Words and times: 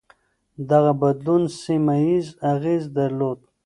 دغه 0.69 0.91
بدلون 1.01 1.43
سيمه 1.61 1.95
ييز 2.05 2.27
اغېز 2.53 2.83
درلود. 2.95 3.39